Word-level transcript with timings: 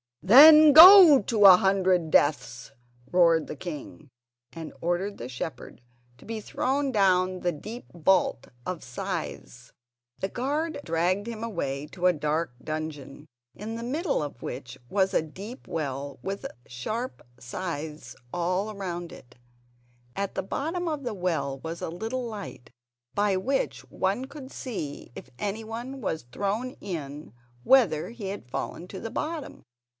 "Then 0.23 0.71
go 0.73 1.21
to 1.21 1.45
a 1.45 1.57
hundred 1.57 2.09
deaths!" 2.11 2.71
roared 3.11 3.45
the 3.47 3.55
king, 3.55 4.09
and 4.51 4.73
ordered 4.81 5.17
the 5.17 5.29
shepherd 5.29 5.81
to 6.17 6.25
be 6.25 6.39
thrown 6.39 6.91
down 6.91 7.39
the 7.39 7.51
deep 7.51 7.85
vault 7.93 8.47
of 8.65 8.83
scythes. 8.83 9.73
The 10.19 10.27
guards 10.29 10.77
dragged 10.83 11.27
him 11.27 11.43
away 11.43 11.85
to 11.87 12.05
a 12.05 12.13
dark 12.13 12.53
dungeon, 12.63 13.27
in 13.55 13.75
the 13.75 13.83
middle 13.83 14.21
of 14.23 14.41
which 14.43 14.77
was 14.89 15.13
a 15.13 15.23
deep 15.23 15.67
well 15.67 16.19
with 16.23 16.45
sharp 16.67 17.23
scythes 17.39 18.15
all 18.33 18.73
round 18.75 19.11
it. 19.11 19.35
At 20.15 20.35
the 20.35 20.43
bottom 20.43 20.87
of 20.87 21.03
the 21.03 21.15
well 21.15 21.59
was 21.59 21.81
a 21.81 21.89
little 21.89 22.25
light 22.25 22.71
by 23.15 23.37
which 23.37 23.81
one 23.89 24.25
could 24.25 24.51
see 24.51 25.11
if 25.15 25.29
anyone 25.39 25.99
was 26.01 26.23
thrown 26.31 26.71
in 26.79 27.33
whether 27.63 28.09
he 28.09 28.27
had 28.27 28.49
fallen 28.49 28.87
to 28.89 28.99
the 28.99 29.11
bottom. 29.11 29.63